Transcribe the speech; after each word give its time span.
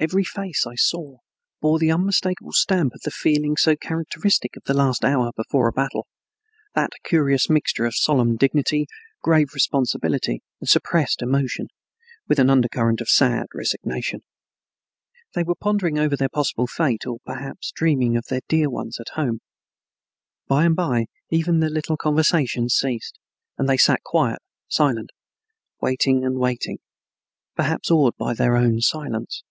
Every 0.00 0.22
face 0.22 0.64
I 0.64 0.76
saw 0.76 1.16
bore 1.60 1.80
the 1.80 1.90
unmistakable 1.90 2.52
stamp 2.52 2.94
of 2.94 3.00
the 3.00 3.10
feeling 3.10 3.56
so 3.56 3.74
characteristic 3.74 4.54
of 4.56 4.62
the 4.62 4.72
last 4.72 5.04
hour 5.04 5.32
before 5.36 5.66
a 5.66 5.72
battle, 5.72 6.06
that 6.76 6.90
curious 7.02 7.50
mixture 7.50 7.84
of 7.84 7.96
solemn 7.96 8.36
dignity, 8.36 8.86
grave 9.22 9.54
responsibility, 9.54 10.40
and 10.60 10.68
suppressed 10.68 11.20
emotion, 11.20 11.66
with 12.28 12.38
an 12.38 12.48
undercurrent 12.48 13.00
of 13.00 13.08
sad 13.08 13.46
resignation. 13.52 14.20
They 15.34 15.42
were 15.42 15.56
pondering 15.56 15.98
over 15.98 16.14
their 16.16 16.28
possible 16.28 16.68
fate, 16.68 17.04
or 17.04 17.18
perhaps 17.26 17.72
dreaming 17.72 18.16
of 18.16 18.26
their 18.26 18.42
dear 18.46 18.70
ones 18.70 19.00
at 19.00 19.14
home. 19.16 19.40
By 20.46 20.64
and 20.64 20.76
by 20.76 21.06
even 21.30 21.58
the 21.58 21.70
little 21.70 21.96
conversation 21.96 22.68
ceased, 22.68 23.18
and 23.56 23.68
they 23.68 23.76
sat 23.76 24.04
quite 24.04 24.38
silent, 24.68 25.10
waiting 25.80 26.24
and 26.24 26.38
waiting, 26.38 26.78
perhaps 27.56 27.90
awed 27.90 28.16
by 28.16 28.32
their 28.34 28.54
own 28.56 28.80
silence. 28.80 29.42